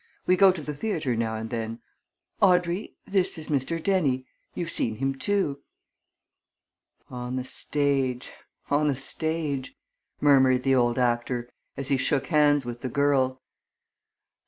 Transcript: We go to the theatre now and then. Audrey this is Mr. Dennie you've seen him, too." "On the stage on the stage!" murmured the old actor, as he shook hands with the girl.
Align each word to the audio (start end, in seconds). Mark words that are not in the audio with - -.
We 0.25 0.35
go 0.35 0.51
to 0.51 0.63
the 0.63 0.73
theatre 0.73 1.15
now 1.15 1.35
and 1.35 1.51
then. 1.51 1.79
Audrey 2.41 2.95
this 3.05 3.37
is 3.37 3.49
Mr. 3.49 3.77
Dennie 3.79 4.25
you've 4.55 4.71
seen 4.71 4.95
him, 4.95 5.13
too." 5.13 5.59
"On 7.11 7.35
the 7.35 7.43
stage 7.43 8.31
on 8.71 8.87
the 8.87 8.95
stage!" 8.95 9.75
murmured 10.19 10.63
the 10.63 10.73
old 10.73 10.97
actor, 10.97 11.51
as 11.77 11.89
he 11.89 11.97
shook 11.97 12.25
hands 12.25 12.65
with 12.65 12.81
the 12.81 12.89
girl. 12.89 13.43